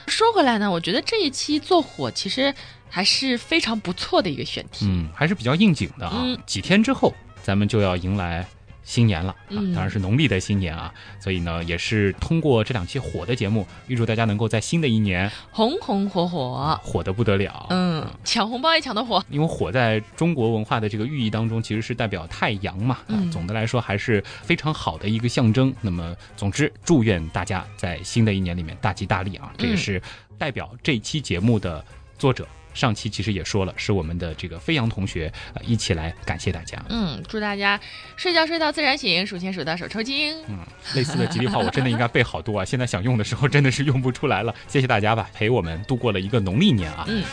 [0.06, 2.54] 说回来呢，我觉得这一期做火其实
[2.88, 4.86] 还是非常不错的一个选题。
[4.88, 6.20] 嗯，还是比较应景的啊。
[6.22, 8.46] 嗯几天之后，咱们就要迎来
[8.90, 10.92] 新年了啊，嗯当然是农历的新年啊。
[11.20, 17.68] 所以呢，也是通过这两期火的节目，预祝大家能够在新的一年红红火火，火的不得了。
[17.70, 19.24] 嗯，抢红包也抢得火。
[19.30, 25.72] 因为火在中国文化的这个寓意当中，其实是代表太阳嘛，啊嗯，总的来说还是非常好的一个象征。
[25.80, 29.52] 那么，总之，祝愿大家在新的一年里面大吉大利啊！
[29.56, 30.02] 这也嗯是
[30.36, 31.84] 代表这期节目的
[32.18, 32.44] 作者。
[32.74, 36.82] 上期其实也说了，是我们的这个飞扬同学，呃，一起来感谢大家。
[36.88, 37.78] 嗯，祝大家
[38.16, 40.36] 睡觉睡到自然醒，数钱数到手抽筋。
[40.48, 40.58] 嗯，
[40.94, 44.54] 类似的吉利话我真的应该背好多啊，现在想用的时候真的是用不出来了。
[44.68, 47.04] 谢谢大家吧，陪我们度过了一个农历年啊。
[47.08, 47.24] 嗯，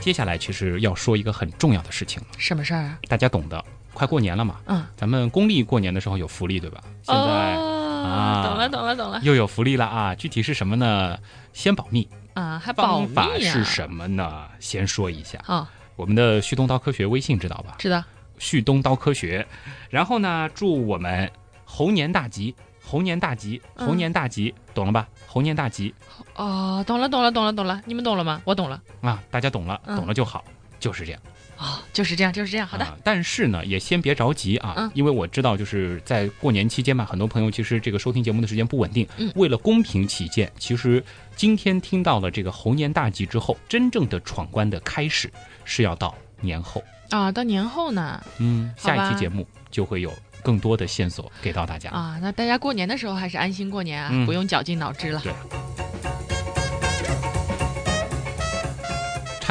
[0.00, 2.98] 接下来其实要说一个很重要的事情了，什么事儿啊？
[3.08, 6.82] 大家懂的，快过年了嘛，嗯，咱们公历过年的时候有福利对吧？
[7.02, 7.71] 现在哦、
[8.04, 9.20] 啊懂了，懂了，懂了。
[9.22, 11.18] 又有福利了啊，具体是什么呢？
[11.52, 13.10] 先保密，啊，还保密啊？
[13.14, 14.48] 法是什么呢？
[14.60, 17.74] 先说一下，哦，我们的旭东刀科学微信知道吧？
[17.78, 18.02] 知道。
[18.38, 19.46] 旭东刀科学，
[19.88, 21.30] 然后呢，祝我们
[21.64, 25.06] 猴年大吉，猴年大吉，嗯猴年大吉，懂了吧？
[25.28, 25.94] 猴年大吉
[26.34, 27.80] 哦，懂了，懂了，懂了，懂了。
[27.84, 28.40] 你们懂了吗？
[28.44, 28.80] 我懂了。
[29.00, 30.42] 啊，大家懂了，嗯懂了就好，
[30.80, 31.20] 就是这样。
[31.56, 32.66] 啊、就是这样，就是这样。
[32.66, 39.06] 好的，啊但是呢，也先别着急啊，嗯因为我知道就是在过年期间嘛，很多朋友其实这个收听节目的时间不稳定。
[39.18, 41.02] 嗯为了公平起见，其实
[41.36, 45.32] 今天听到了这个猴年大吉之后，真正的闯关的开始
[45.64, 46.82] 是要到年后。
[47.10, 50.12] 啊，到年后呢嗯，下一期节目就会有
[50.42, 51.90] 更多的线索给到大家。
[51.90, 55.20] 啊，那大家过年的时候还是安心过年啊，嗯不用绞尽脑汁了。
[55.22, 55.32] 对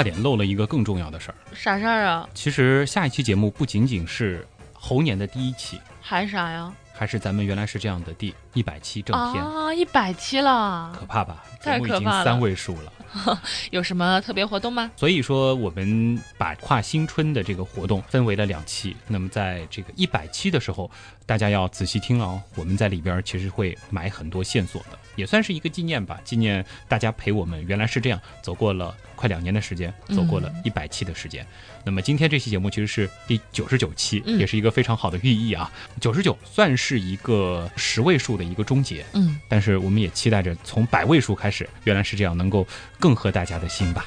[0.01, 1.35] 差点漏了一个更重要的事儿。
[1.53, 2.27] 啥事儿啊？
[2.33, 4.43] 其实下一期节目不仅仅是
[4.73, 6.73] 猴年的第一期，还啥呀？
[6.91, 9.43] 还是咱们原来是这样的第一百期正片。
[9.43, 11.43] 啊，一百期了可，怕吧？
[11.61, 12.93] 太可怕了三位数了。
[13.71, 14.89] 有什么特别活动吗？
[14.95, 18.95] 所以说，我们把跨新春的这个活动分为了两期。
[19.07, 20.89] 那么，在这个一百期的时候，
[21.25, 22.41] 大家要仔细听了哦。
[22.55, 31.45] 我们在里边其实会埋很多线索的，也算是一个纪念吧，纪念大家陪我们原来是这样走过了快两年的时间，走过了一百期的时间。
[31.83, 35.69] 那么今天这期节目其实是第九十九期，嗯也是一个非常好的寓意啊。
[35.99, 39.05] 九十九算是一个十位数的一个终结。
[39.13, 42.65] 嗯，但是我们也期待着从百位数开始，原来是这样，能够
[42.99, 44.05] 更合大家的心吧。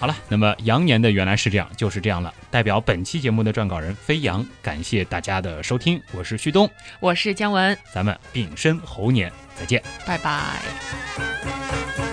[0.00, 2.32] 好了，那么羊年的原来是这样，就是这样了。
[2.52, 6.70] 代表本期节目的撰稿人飞扬，感谢大家的收听，我是旭东，
[7.00, 9.82] 我是姜文，咱们丙申猴年再见。
[10.06, 12.07] 拜拜。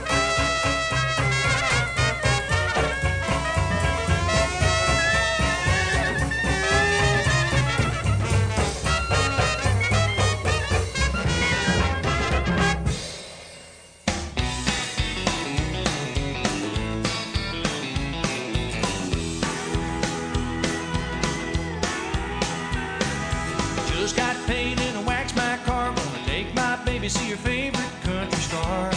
[27.05, 28.89] My see your favorite country star.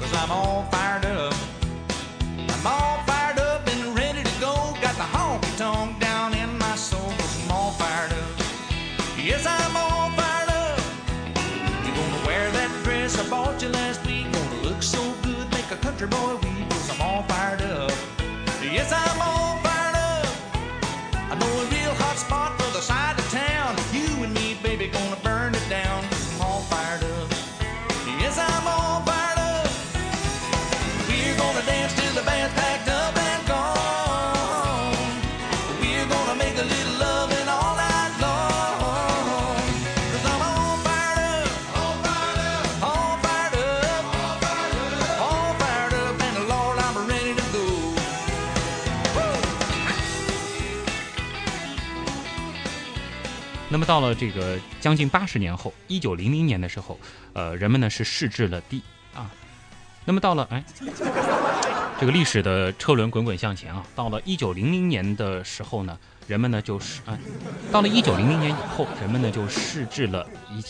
[0.00, 1.34] Cause I'm all fired up.
[2.54, 4.54] I'm all fired up and ready to go.
[4.80, 7.12] Got the honky tonk down in my soul.
[7.18, 8.30] Cause I'm all fired up.
[9.22, 10.80] Yes, I'm all fired up.
[11.84, 14.32] You're gonna wear that dress I bought you last week.
[14.32, 16.70] Gonna look so good, make a country boy weep.
[16.70, 17.92] Cause I'm all fired up.
[18.62, 19.37] Yes, I'm all
[53.88, 57.00] 到了这个将近八十年后，一九零零年的时候，
[57.32, 58.82] 呃，人们呢是试制了 D
[59.14, 59.30] 啊。
[60.04, 60.62] 那么到了哎，
[61.98, 67.18] 这个历史的车轮滚滚向前啊，到了一九零零年的时候呢，人们呢就是啊，
[67.72, 70.62] 到了一九零零年以后，人们呢就试制了一。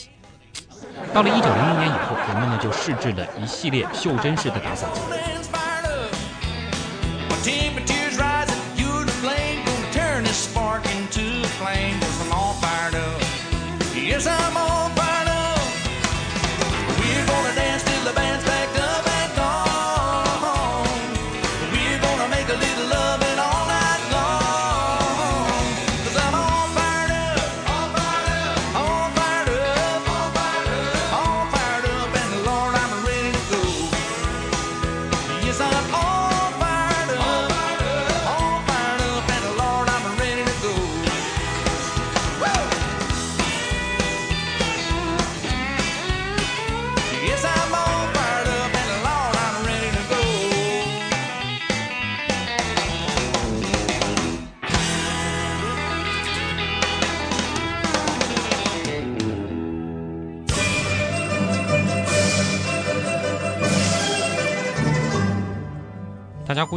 [1.13, 5.01] 到了一九零零年以后，人们呢就试制了一系列袖珍式的打扫机。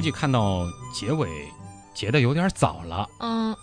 [0.02, 1.30] 估计看到结尾
[1.93, 3.56] 结的有点早了，嗯，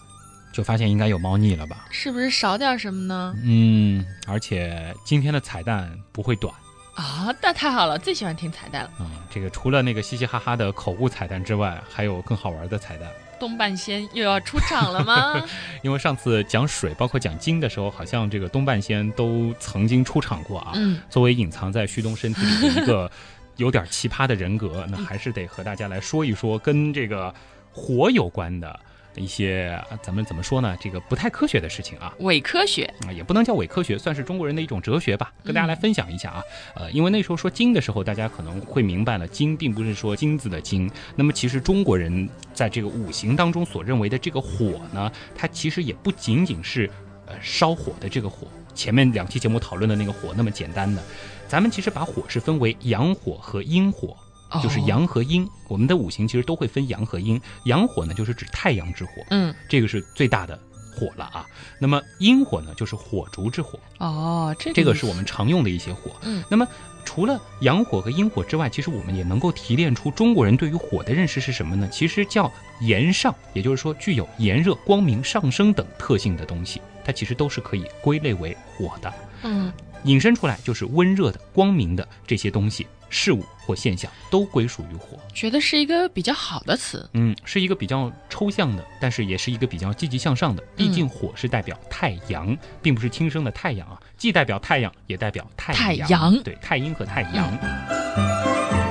[0.52, 1.86] 就发现应该有猫腻了吧？
[1.90, 3.34] 是不是少点什么呢？
[3.42, 6.54] 嗯，而且今天的彩蛋不会短
[6.94, 8.90] 啊，那太好了，最喜欢听彩蛋了。
[9.00, 13.08] 嗯、这个除了那个嘻嘻哈哈的口误彩蛋之外，还有更好玩的彩蛋。
[13.40, 15.44] 东半仙又要出场了吗？
[15.82, 20.70] 因为上次讲水，包括讲金的时候，好像这个东半仙都曾经出场过啊。
[20.76, 23.10] 嗯，作为隐藏在旭东身体里的一个
[23.58, 27.32] 有点奇葩的人格，那还是得和大家来说一说跟这个
[27.70, 28.80] 火有关的。
[29.16, 30.76] 一些呃咱们怎么说呢？
[30.80, 32.14] 这个不太科学的事情啊。
[32.20, 36.42] 伪科学，啊，也不能叫伪科学，算是中国人的一种哲学吧，跟大家来分享一下啊。
[36.76, 40.88] 呃，因为那时候说金的时候，大家可能会明白了，金并不是说金子的金。
[41.16, 46.88] 那么其实中国人在这个五行当中所认为的这个火呢，它其实也不仅仅是
[47.26, 51.02] 呃烧火的这个火，前面两期节目讨论的那个火那么简单的。
[51.48, 54.16] 咱们其实把火是分为阳火和阴火。
[54.62, 57.38] 就是哦，阳和阴，我们的五行其实都会分阳和阴。
[57.64, 60.58] 阳火呢，就是指太阳之火，嗯，这个是最大的
[60.96, 61.46] 火了啊。
[61.78, 66.12] 那么阴火呢，就是火烛之火，哦，这个这个是我们常用的一些火。
[66.22, 66.66] 嗯，那么
[67.04, 71.86] 除了阳火和阴火之外，其实我们也能够提炼出中国人对于火的认识是什么呢？
[71.92, 79.12] 其实叫炎上，也就是说具有炎热、光明、上升等特性的东西，它其实都是可以归类为火的。
[79.42, 79.72] 嗯，
[80.04, 85.18] 引申出来就是温热的、光明的这些东西、事物或现象都归属于火。
[85.34, 87.08] 觉得是一个比较好的词。
[87.14, 90.62] 嗯，是一个比较抽象的，但是也是一个比较积极向上的。
[90.76, 96.08] 毕竟火是代表太阳，并不是亲生的太阳啊，既代表太阳，也代表太太阳。
[96.08, 98.87] 阳对，太阴和太阳。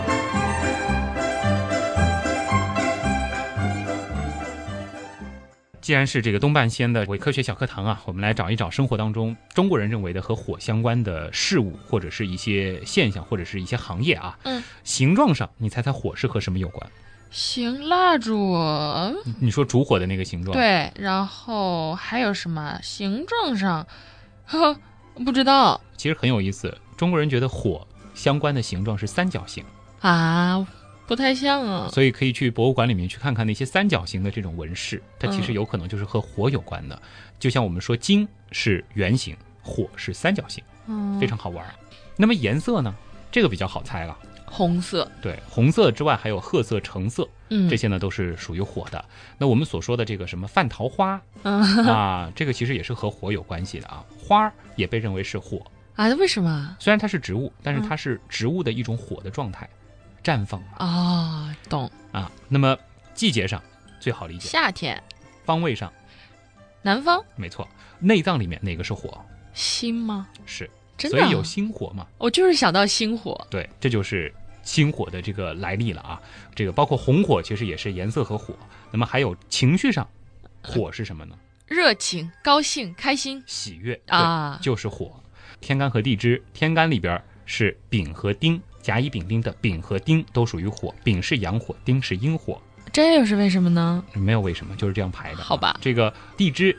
[5.88, 14.38] 既然是这个东半仙的伪科学小课堂啊，我们来找一找生活当中中国人认为的和火相关的事物，或者是一些现象，或者是一些行业啊。
[14.44, 16.92] 嗯，形状上，你猜猜火是和什么有关？
[17.32, 23.88] 行，蜡烛，嗯你说烛火的那个形状？，对，然后还有什么形状上，
[24.46, 24.78] 呵，
[25.24, 26.78] 不知道其实很有意思。
[26.98, 29.64] 中国人觉得火相关的形状是三角形，
[30.02, 30.68] 啊，
[31.08, 31.90] 不太像啊。
[31.92, 37.02] 所以可以去博物馆里面去看看那些三角形的这种纹饰，它其实嗯有可能就是和火有关的。
[37.40, 41.74] 就像我们说金是圆形，火是三角形，嗯，非常好玩儿。
[42.16, 42.94] 那么颜色呢？
[43.32, 44.18] 这个比较好猜了。
[44.50, 49.04] 红色，对，红色之外还有褐色、橙色，嗯，这些呢都是属于火的。
[49.38, 54.04] 那我们所说的这个什么泛桃花 嗯啊，这个其实也是和火有关系的啊。
[54.18, 55.62] 花儿也被认为是火，
[55.96, 59.70] 啊，为什么虽然它是植物，但是嗯它是植物的一种火的状态，
[60.28, 61.56] 绽放嘛啊？
[61.70, 62.30] 懂，啊。
[62.50, 62.78] 那么
[63.14, 63.64] 季节上
[63.98, 65.02] 最好理解，夏天，
[65.46, 65.92] 方位上
[66.82, 67.66] 南方没错，
[68.00, 69.24] 内脏里面哪个是火？
[69.54, 70.28] 心吗？
[70.46, 72.06] 是，真的啊，所以有心火嘛。
[72.18, 76.22] 我就是想到心火，对，这就是心火的这个来历了啊。
[76.54, 78.54] 这个包括红火，其实也是颜色和火。
[78.92, 80.06] 那么还有情绪上，
[80.62, 81.38] 火是什么呢？
[81.68, 85.24] 热情、高兴、开心喜悦啊就是火。
[85.62, 92.58] 天干和地支，天干里边是丙和丁，甲乙丙丁的丙和丁都属于火，丙是阳火，丁是阴火。
[92.94, 94.02] 这又是为什么呢？
[94.14, 95.44] 没有为什么，就是这样排的。
[95.44, 96.74] 好吧这个地支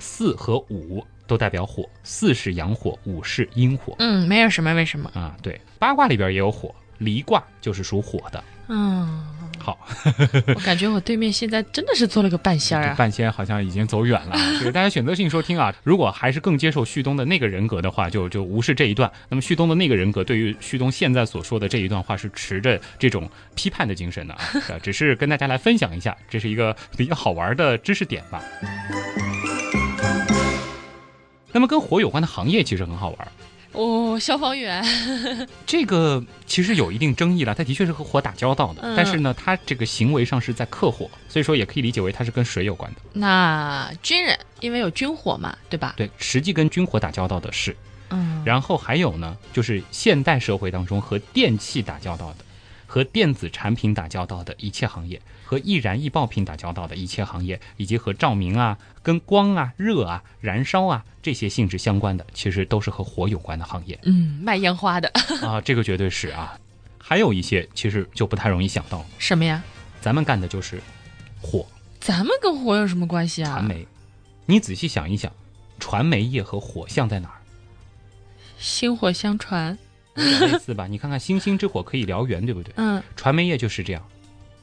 [0.00, 5.08] 四和五都代表火，四是阳火，五是阴火嗯，没有什么为什么。
[5.14, 5.36] 啊。
[5.40, 8.42] 对，八卦里边也有火，离卦就是属火的。
[8.66, 9.24] 嗯，
[9.62, 9.78] 好，
[10.48, 12.94] 我感觉我对面现在真的是做了个半仙儿啊。
[12.98, 14.50] 半仙好像已经走远了啊。
[14.58, 15.72] 这个大家选择性收听啊。
[15.84, 19.10] 如果还是更接受旭东的那个人格的话，就就无视这一段。
[19.28, 28.42] 那么旭东的那个人格对于旭东现在所说的这一段话是持着这种批判的精神的啊，呃只是跟大家来分享一下，这是一个比较好玩的知识点吧。
[31.52, 33.28] 那么跟火有关的行业其实很好玩，
[33.72, 34.84] 哦，消防员，
[35.66, 43.00] 这个其实有一定争议了，他的确是和火打交道的，嗯但是呢，他这个行为上是在克火，所以说也可以理解为他是跟水有关的。
[43.14, 45.94] 那军人因为有军火嘛，对吧？
[45.96, 47.74] 对，实际跟军火打交道的是。
[48.10, 52.44] 嗯，然后还有呢，就是现代社会当中和电器打交道的，
[52.92, 66.58] 和电子产品打交道的一切行业，和易燃易爆品打交道的一切行业，以及和照明啊、跟光啊、热啊、燃烧啊这些性质相关的，其实都是和火有关的行业嗯，卖烟花的 啊，这个绝对是啊。
[66.98, 69.64] 还有一些其实就不太容易想到，什么呀？
[70.02, 70.78] 咱们干的就是
[71.40, 71.66] 火
[71.98, 73.52] 咱们跟火有什么关系啊？
[73.52, 73.88] 传媒。
[74.44, 75.32] 你仔细想一想，
[75.80, 77.40] 传媒业和火像在哪儿？
[78.58, 79.78] 薪火相传。
[80.14, 80.86] 类似吧？
[80.86, 82.72] 你看看星星之火可以燎原，对不对？
[82.76, 84.02] 嗯，传媒业就是这样，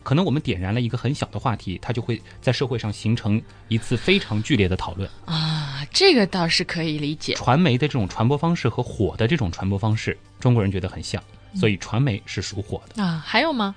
[0.03, 5.09] 可能我们点燃了一个很小的话题，它就会在社会上形成一次非常剧烈的讨论。
[5.25, 7.33] 啊，这个倒是可以理解。
[7.33, 11.23] 传媒的这种传播方式和火的这种传播方式，中国人觉得很像，
[11.55, 13.03] 所以传媒是属火的。
[13.03, 13.75] 啊，还有吗？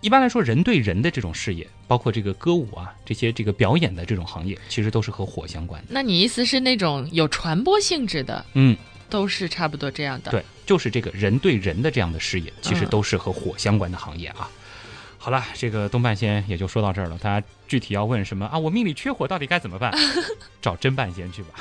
[0.00, 5.88] 一般来说，人对人的这种事业，包括这个歌舞啊，这些这个表演的这种行业，其实都是和火相关的。
[5.90, 8.76] 那你意思是那种有传播性质的，嗯，
[9.08, 14.48] 都是差不多这样的？，对，就是这个人对人的这样的事业，其实嗯都是和火相关的行业啊。
[15.18, 17.16] 好了，这个东半仙也就说到这儿了。
[17.18, 18.58] 大家具体要问什么啊？
[18.58, 19.90] 我命里缺火，到底该怎么办？
[20.60, 21.54] 找真半仙去吧。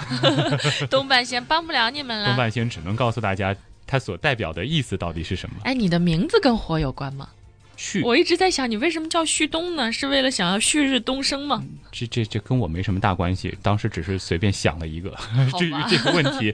[0.91, 2.25] 东半仙帮不了你们了。
[2.27, 3.55] 东半仙只能告诉大家
[3.87, 5.55] 它所代表的意思到底是什么。
[5.63, 7.29] 哎，你的名字跟火有关吗？
[7.77, 9.89] 旭，我一直在想，你为什么叫旭东呢？
[9.93, 11.63] 是为了想要旭日东升吗？
[11.89, 15.15] 这这这跟我没什么大关系，当时只是随便想了一个。
[15.15, 16.53] 好至于吧 这个问题，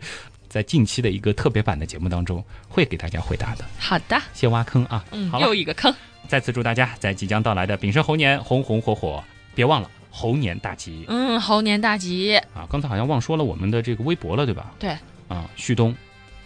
[0.50, 3.64] 在近期的一个特别版的节目当中会给大家回答的。
[3.78, 5.06] 好的，先挖坑啊！
[5.12, 5.94] 嗯，好又，一个坑。
[6.28, 9.24] 再次祝大家在即将到来的丙申猴年红红火火，
[9.56, 12.36] 别忘了猴年大吉嗯，猴年大吉。
[12.54, 12.68] 啊！
[12.70, 14.74] 刚才好像忘说了我们的这个微博了，对吧？
[14.80, 14.90] 对，
[15.28, 15.96] 啊，旭东，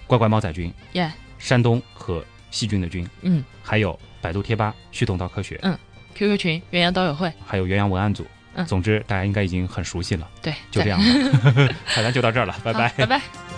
[0.05, 5.77] 乖乖猫仔君，耶，山东和细菌的菌，嗯还有百度贴吧旭东到科学，嗯
[6.13, 7.31] ，QQ 群元阳导友会。
[7.45, 8.25] 还有元阳文案组。
[8.55, 10.89] 嗯总之大家应该已经很熟悉了，对，就这对。
[10.91, 11.73] 样吧。
[11.85, 12.93] 好咱就到这儿了，拜拜好。
[12.97, 13.52] 拜拜。